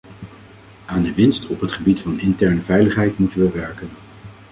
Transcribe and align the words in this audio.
Aan 0.85 1.03
de 1.03 1.13
winst 1.13 1.47
op 1.47 1.59
het 1.59 1.71
gebied 1.71 1.99
van 2.01 2.19
interne 2.19 2.61
veiligheid 2.61 3.17
moeten 3.17 3.39
we 3.39 3.49
werken. 3.51 3.89